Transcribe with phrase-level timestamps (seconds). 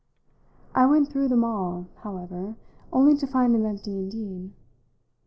[0.73, 2.55] I went through them all, however,
[2.91, 4.51] only to find them empty indeed.